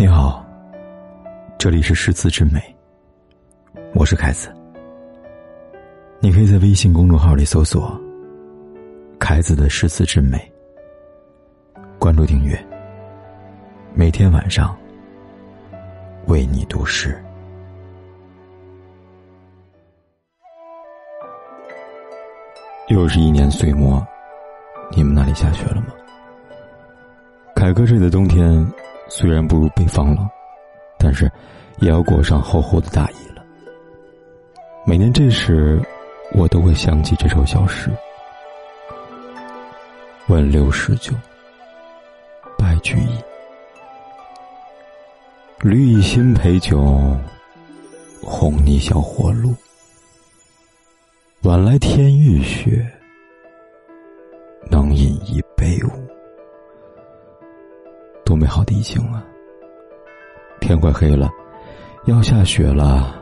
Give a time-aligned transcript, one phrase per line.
[0.00, 0.42] 你好，
[1.58, 2.58] 这里是诗词之美，
[3.94, 4.50] 我是凯子。
[6.20, 8.00] 你可以在微信公众号里搜索
[9.20, 10.50] “凯子的诗词之美”，
[12.00, 12.58] 关注订阅，
[13.92, 14.74] 每天晚上
[16.28, 17.22] 为你读诗。
[22.88, 24.02] 又是一年岁末，
[24.96, 25.88] 你们那里下雪了吗？
[27.54, 28.66] 凯哥这里的冬天。
[29.10, 30.26] 虽然不如北方冷，
[30.96, 31.30] 但是
[31.80, 33.44] 也要裹上厚厚的大衣了。
[34.86, 35.82] 每年这时，
[36.32, 37.90] 我都会想起这首小诗
[40.28, 41.12] ：“问六十九，
[42.56, 43.18] 白居易。
[45.60, 47.14] 绿蚁新醅酒，
[48.22, 49.54] 红泥小火炉。
[51.42, 52.88] 晚来天欲雪，
[54.70, 55.90] 能饮一杯无？”
[58.50, 59.24] 好的意境啊！
[60.60, 61.30] 天快黑了，
[62.06, 63.14] 要下雪了。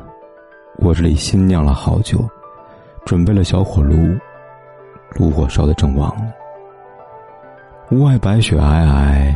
[0.78, 2.19] 我这里新酿了好酒，
[3.05, 4.16] 准备了小火炉，
[5.16, 6.33] 炉火烧得正旺呢。
[7.91, 9.34] 屋外白雪皑皑，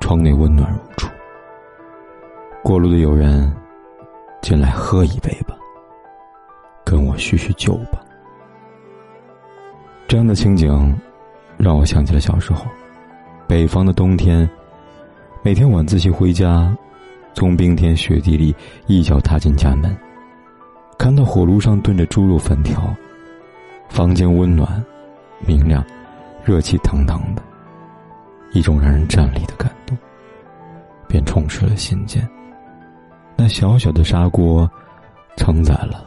[0.00, 1.08] 窗内温暖如初。
[2.64, 3.50] 过路的友人，
[4.40, 5.56] 进来喝一杯吧，
[6.84, 8.02] 跟我叙叙旧吧。
[10.08, 10.94] 这样的情景，
[11.56, 12.66] 让我想起了小时候，
[13.46, 14.48] 北方的冬天。
[15.44, 16.72] 每天晚自习回家，
[17.34, 18.54] 从冰天雪地里
[18.86, 19.92] 一脚踏进家门，
[20.96, 22.94] 看到火炉上炖着猪肉粉条，
[23.88, 24.80] 房间温暖、
[25.44, 25.84] 明亮、
[26.44, 27.42] 热气腾腾的，
[28.52, 29.98] 一种让人站立的感动，
[31.08, 32.26] 便充斥了心间。
[33.34, 34.70] 那小小的砂锅，
[35.36, 36.06] 承载了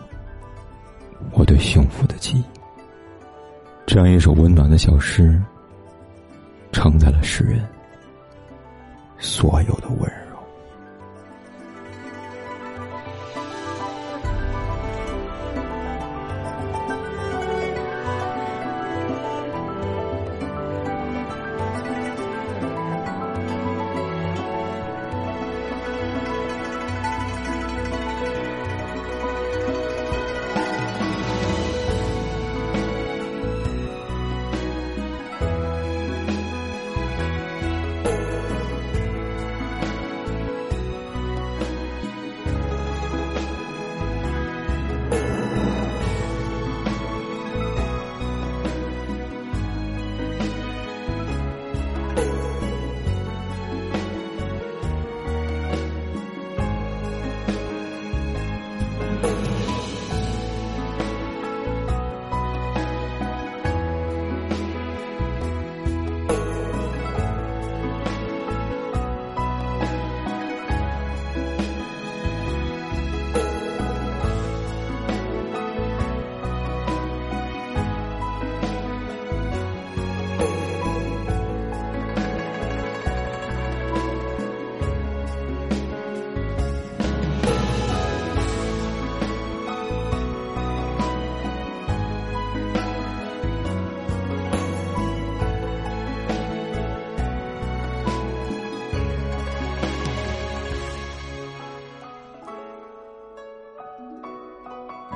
[1.33, 2.43] 我对幸福的记忆。
[3.85, 5.43] 这样一首温暖的小诗，
[6.71, 7.61] 承载了诗人。
[9.25, 10.24] 所有的温柔。